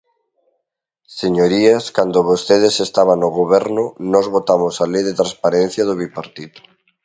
[1.21, 6.61] Señorías, cando vostedes estaban no Goberno, nós votamos a Lei de transparencia do bipartito.